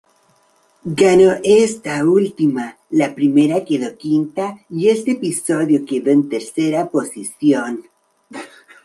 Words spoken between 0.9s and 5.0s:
Ganó esta última, la primera quedó quinta y